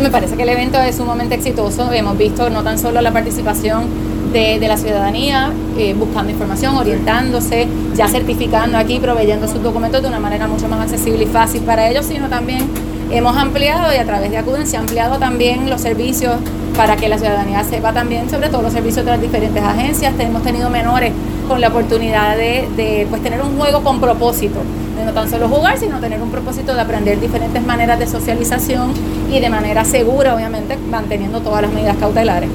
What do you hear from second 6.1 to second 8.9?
información, orientándose, ya certificando